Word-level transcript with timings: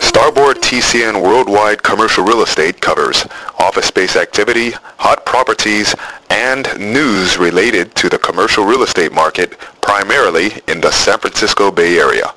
Starboard 0.00 0.56
TCN 0.56 1.22
Worldwide 1.22 1.84
Commercial 1.84 2.24
Real 2.24 2.42
Estate 2.42 2.80
covers 2.80 3.24
office 3.60 3.86
space 3.86 4.16
activity, 4.16 4.72
hot 4.98 5.24
properties, 5.24 5.94
and 6.30 6.66
news 6.76 7.38
related 7.38 7.94
to 7.94 8.08
the 8.08 8.18
commercial 8.18 8.64
real 8.64 8.82
estate 8.82 9.12
market, 9.12 9.56
primarily 9.80 10.50
in 10.66 10.80
the 10.80 10.90
San 10.90 11.20
Francisco 11.20 11.70
Bay 11.70 11.96
Area. 11.96 12.32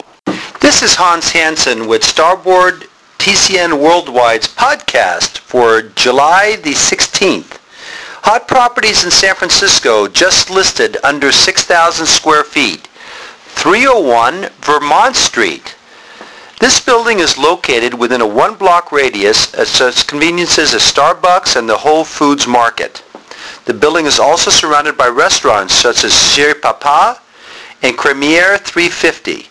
This 0.60 0.84
is 0.84 0.94
Hans 0.94 1.32
Hansen 1.32 1.88
with 1.88 2.04
Starboard 2.04 2.86
TCN 3.18 3.82
Worldwide's 3.82 4.48
podcast 4.50 5.40
for 5.40 5.82
July 5.82 6.58
the 6.58 6.74
16th. 6.74 7.58
Hot 8.22 8.48
properties 8.48 9.04
in 9.04 9.10
San 9.10 9.34
Francisco 9.34 10.08
just 10.08 10.52
listed 10.52 10.98
under 11.04 11.32
6,000 11.32 12.06
square 12.06 12.44
feet. 12.44 12.88
301 13.72 14.50
Vermont 14.60 15.16
Street. 15.16 15.78
This 16.60 16.82
building 16.82 17.20
is 17.20 17.38
located 17.38 17.94
within 17.94 18.20
a 18.20 18.28
one-block 18.28 18.92
radius 18.92 19.54
of 19.54 19.66
such 19.66 20.08
conveniences 20.08 20.74
as 20.74 20.82
Starbucks 20.82 21.56
and 21.56 21.70
the 21.70 21.78
Whole 21.78 22.04
Foods 22.04 22.46
Market. 22.46 23.02
The 23.64 23.74
building 23.74 24.06
is 24.06 24.20
also 24.20 24.52
surrounded 24.52 24.98
by 24.98 25.08
restaurants 25.08 25.74
such 25.74 26.04
as 26.04 26.12
Chez 26.12 26.56
Papa 26.56 27.22
and 27.82 27.98
Cremiere 27.98 28.60
350. 28.60 29.48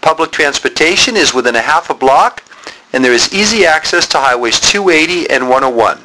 Public 0.00 0.30
transportation 0.30 1.16
is 1.16 1.34
within 1.34 1.56
a 1.56 1.60
half 1.60 1.90
a 1.90 1.94
block 1.94 2.44
and 2.92 3.04
there 3.04 3.12
is 3.12 3.34
easy 3.34 3.66
access 3.66 4.06
to 4.10 4.18
highways 4.18 4.60
280 4.60 5.28
and 5.28 5.48
101. 5.48 5.98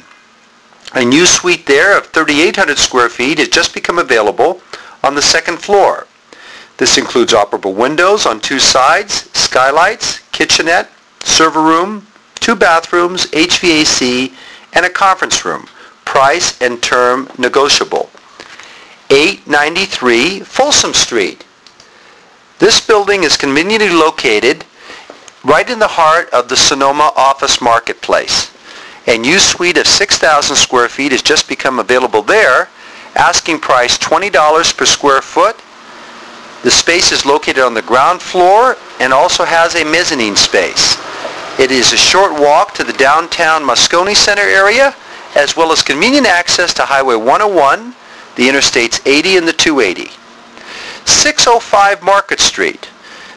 A 0.94 1.04
new 1.04 1.24
suite 1.24 1.66
there 1.66 1.96
of 1.96 2.06
3,800 2.06 2.76
square 2.76 3.08
feet 3.08 3.38
has 3.38 3.46
just 3.46 3.72
become 3.72 4.00
available 4.00 4.60
on 5.04 5.14
the 5.14 5.22
second 5.22 5.58
floor. 5.58 6.08
This 6.76 6.98
includes 6.98 7.32
operable 7.32 7.74
windows 7.74 8.26
on 8.26 8.40
two 8.40 8.58
sides, 8.58 9.30
skylights, 9.36 10.20
kitchenette, 10.30 10.90
server 11.24 11.62
room, 11.62 12.06
two 12.34 12.54
bathrooms, 12.54 13.26
HVAC, 13.26 14.32
and 14.74 14.84
a 14.84 14.90
conference 14.90 15.44
room. 15.44 15.66
Price 16.04 16.60
and 16.60 16.82
term 16.82 17.30
negotiable. 17.38 18.10
893 19.10 20.40
Folsom 20.40 20.92
Street. 20.92 21.44
This 22.58 22.84
building 22.84 23.24
is 23.24 23.36
conveniently 23.36 23.90
located 23.90 24.64
right 25.44 25.68
in 25.70 25.78
the 25.78 25.86
heart 25.88 26.28
of 26.30 26.48
the 26.48 26.56
Sonoma 26.56 27.12
office 27.16 27.60
marketplace. 27.60 28.52
A 29.06 29.16
new 29.16 29.38
suite 29.38 29.78
of 29.78 29.86
6,000 29.86 30.56
square 30.56 30.88
feet 30.88 31.12
has 31.12 31.22
just 31.22 31.48
become 31.48 31.78
available 31.78 32.22
there, 32.22 32.68
asking 33.14 33.60
price 33.60 33.96
$20 33.98 34.76
per 34.76 34.84
square 34.84 35.22
foot. 35.22 35.56
The 36.66 36.72
space 36.72 37.12
is 37.12 37.24
located 37.24 37.62
on 37.62 37.74
the 37.74 37.82
ground 37.82 38.20
floor 38.20 38.74
and 38.98 39.12
also 39.12 39.44
has 39.44 39.76
a 39.76 39.84
mezzanine 39.84 40.34
space. 40.34 40.96
It 41.60 41.70
is 41.70 41.92
a 41.92 41.96
short 41.96 42.32
walk 42.40 42.74
to 42.74 42.82
the 42.82 42.92
downtown 42.94 43.62
Moscone 43.62 44.16
Center 44.16 44.42
area, 44.42 44.92
as 45.36 45.56
well 45.56 45.70
as 45.70 45.82
convenient 45.82 46.26
access 46.26 46.74
to 46.74 46.82
Highway 46.84 47.14
101, 47.14 47.94
the 48.34 48.48
Interstates 48.48 49.00
80 49.06 49.36
and 49.36 49.46
the 49.46 49.52
280. 49.52 50.10
605 51.04 52.02
Market 52.02 52.40
Street. 52.40 52.88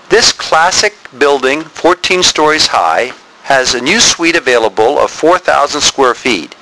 This 0.10 0.32
classic 0.32 0.96
building, 1.20 1.62
14 1.62 2.24
stories 2.24 2.66
high, 2.66 3.12
has 3.44 3.76
a 3.76 3.80
new 3.80 4.00
suite 4.00 4.38
available 4.38 4.98
of 4.98 5.12
4,000 5.12 5.82
square 5.82 6.16
feet. 6.16 6.56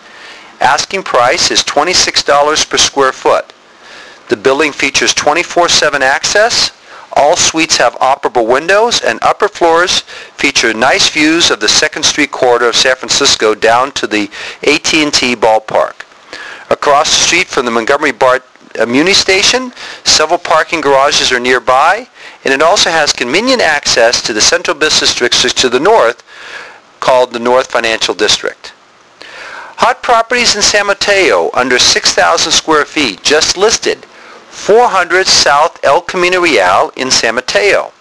Asking 0.60 1.04
price 1.04 1.50
is 1.50 1.64
$26 1.64 2.70
per 2.70 2.78
square 2.78 3.14
foot. 3.14 3.54
The 4.30 4.38
building 4.38 4.74
features 4.74 5.14
24-7 5.14 6.02
access. 6.02 6.72
All 7.14 7.38
suites 7.38 7.78
have 7.78 7.96
operable 7.96 8.46
windows 8.46 9.02
and 9.02 9.20
upper 9.22 9.48
floors 9.48 10.02
feature 10.36 10.74
nice 10.74 11.10
views 11.10 11.50
of 11.50 11.60
the 11.60 11.68
2nd 11.68 12.04
Street 12.04 12.32
corridor 12.32 12.70
of 12.70 12.76
San 12.76 12.96
Francisco 12.96 13.56
down 13.56 13.92
to 13.94 14.06
the 14.06 14.30
AT&T 14.64 15.36
ballpark. 15.38 16.04
Across 16.70 17.10
the 17.10 17.24
street 17.24 17.48
from 17.48 17.66
the 17.66 17.72
Montgomery 17.72 18.12
BART 18.12 18.44
Muni 18.86 19.14
station, 19.14 19.72
several 20.04 20.38
parking 20.38 20.82
garages 20.82 21.32
are 21.32 21.40
nearby, 21.40 22.08
and 22.44 22.54
it 22.54 22.62
also 22.62 22.90
has 22.90 23.14
convenient 23.14 23.62
access 23.62 24.22
to 24.22 24.34
the 24.34 24.42
central 24.42 24.78
business 24.78 25.18
district 25.18 25.58
to 25.58 25.70
the 25.70 25.80
north 25.80 26.22
called 27.00 27.32
the 27.32 27.40
North 27.40 27.72
Financial 27.72 28.14
District. 28.14 28.74
Hot 29.78 30.04
properties 30.04 30.56
in 30.56 30.62
San 30.62 30.88
Mateo 30.88 31.50
under 31.54 31.80
6,000 31.80 32.52
square 32.52 32.86
feet 32.86 33.24
just 33.24 33.58
listed 33.58 34.06
400 34.58 35.28
South 35.28 35.80
El 35.84 36.02
Camino 36.02 36.42
Real 36.42 36.92
in 36.96 37.12
San 37.12 37.36
Mateo. 37.36 37.94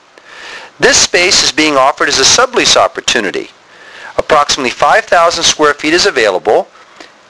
This 0.80 0.96
space 0.96 1.44
is 1.44 1.52
being 1.52 1.76
offered 1.76 2.08
as 2.08 2.18
a 2.18 2.22
sublease 2.22 2.76
opportunity. 2.76 3.50
Approximately 4.16 4.70
5,000 4.70 5.44
square 5.44 5.74
feet 5.74 5.94
is 5.94 6.06
available 6.06 6.68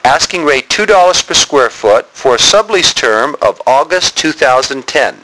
Asking 0.07 0.45
rate 0.45 0.69
$2 0.69 1.27
per 1.27 1.33
square 1.33 1.69
foot 1.69 2.05
for 2.13 2.35
a 2.35 2.37
sublease 2.37 2.95
term 2.95 3.35
of 3.41 3.61
August 3.67 4.15
2010. 4.15 5.17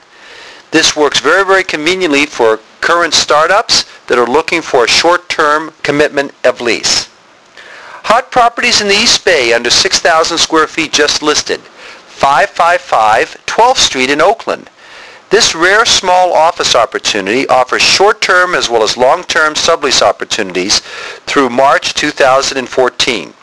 This 0.71 0.93
works 0.93 1.21
very, 1.21 1.45
very 1.45 1.63
conveniently 1.63 2.25
for 2.25 2.59
current 2.81 3.13
startups 3.13 3.85
that 4.07 4.19
are 4.19 4.27
looking 4.27 4.61
for 4.61 4.83
a 4.83 4.89
short-term 4.89 5.71
commitment 5.83 6.33
of 6.43 6.59
lease. 6.59 7.07
Hot 8.11 8.29
properties 8.29 8.81
in 8.81 8.89
the 8.89 8.93
East 8.93 9.23
Bay 9.23 9.53
under 9.53 9.69
6,000 9.69 10.37
square 10.37 10.67
feet 10.67 10.91
just 10.91 11.23
listed. 11.23 11.61
555 11.61 13.42
12th 13.53 13.77
Street 13.77 14.09
in 14.09 14.19
Oakland. 14.19 14.67
This 15.29 15.53
rare 15.53 15.85
small 15.85 16.33
office 16.33 16.73
opportunity 16.73 17.47
offers 17.47 17.83
short-term 17.83 18.55
as 18.55 18.67
well 18.67 18.81
as 18.81 18.97
long-term 18.97 19.53
sublease 19.53 20.01
opportunities 20.01 20.79
through 21.27 21.51
March 21.51 21.93
2014. 21.93 23.33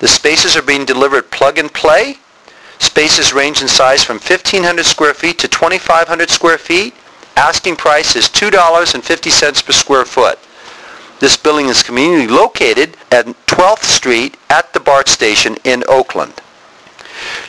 The 0.00 0.08
spaces 0.08 0.56
are 0.56 0.62
being 0.62 0.84
delivered 0.84 1.30
plug 1.30 1.58
and 1.58 1.72
play. 1.72 2.16
Spaces 2.80 3.32
range 3.32 3.62
in 3.62 3.68
size 3.68 4.02
from 4.02 4.16
1,500 4.16 4.84
square 4.84 5.14
feet 5.14 5.38
to 5.38 5.46
2,500 5.46 6.28
square 6.28 6.58
feet. 6.58 6.92
Asking 7.36 7.76
price 7.76 8.16
is 8.16 8.28
$2.50 8.28 9.64
per 9.64 9.72
square 9.72 10.04
foot. 10.04 10.40
This 11.20 11.36
building 11.36 11.68
is 11.68 11.84
conveniently 11.84 12.26
located 12.26 12.96
at 13.12 13.26
12th 13.46 13.84
Street 13.84 14.36
at 14.50 14.72
the 14.72 14.80
BART 14.80 15.06
station 15.06 15.56
in 15.62 15.84
Oakland. 15.88 16.34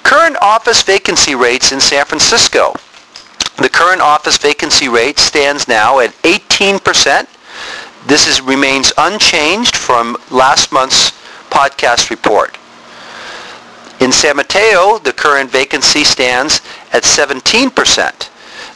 Current 0.07 0.37
office 0.41 0.83
vacancy 0.83 1.35
rates 1.35 1.73
in 1.73 1.81
San 1.81 2.05
Francisco. 2.05 2.73
The 3.57 3.67
current 3.67 3.99
office 3.99 4.37
vacancy 4.37 4.87
rate 4.87 5.19
stands 5.19 5.67
now 5.67 5.99
at 5.99 6.11
18%. 6.23 7.27
This 8.07 8.25
is, 8.25 8.39
remains 8.39 8.93
unchanged 8.97 9.75
from 9.75 10.15
last 10.31 10.71
month's 10.71 11.11
podcast 11.49 12.09
report. 12.09 12.57
In 13.99 14.13
San 14.13 14.37
Mateo, 14.37 14.97
the 14.97 15.11
current 15.11 15.51
vacancy 15.51 16.05
stands 16.05 16.61
at 16.93 17.03
17%. 17.03 18.29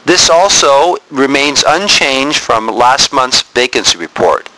This 0.04 0.30
also 0.30 0.98
remains 1.10 1.64
unchanged 1.66 2.40
from 2.40 2.68
last 2.68 3.14
month's 3.14 3.42
vacancy 3.42 3.98
report. 3.98 4.50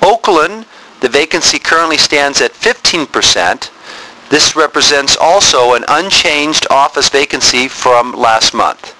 Oakland, 0.00 0.64
the 1.02 1.08
vacancy 1.10 1.58
currently 1.58 1.98
stands 1.98 2.40
at 2.40 2.52
15%. 2.54 3.68
This 4.30 4.56
represents 4.56 5.16
also 5.16 5.74
an 5.74 5.84
unchanged 5.88 6.66
office 6.70 7.08
vacancy 7.08 7.68
from 7.68 8.12
last 8.12 8.54
month. 8.54 8.94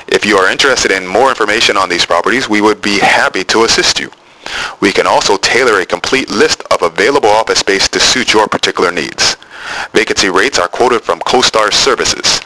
If 0.06 0.24
you 0.24 0.36
are 0.36 0.52
interested 0.52 0.92
in 0.92 1.04
more 1.04 1.30
information 1.30 1.76
on 1.76 1.88
these 1.88 2.06
properties, 2.06 2.48
we 2.48 2.60
would 2.60 2.80
be 2.80 3.00
happy 3.00 3.42
to 3.42 3.64
assist 3.64 3.98
you. 3.98 4.12
We 4.80 4.92
can 4.92 5.08
also 5.08 5.36
tailor 5.38 5.80
a 5.80 5.86
complete 5.86 6.30
list 6.30 6.62
of 6.70 6.82
available 6.82 7.30
office 7.30 7.58
space 7.58 7.88
to 7.88 7.98
suit 7.98 8.32
your 8.32 8.46
particular 8.46 8.92
needs. 8.92 9.36
Vacancy 9.92 10.28
rates 10.28 10.60
are 10.60 10.68
quoted 10.68 11.02
from 11.02 11.18
CoStar 11.20 11.72
Services. 11.72 12.40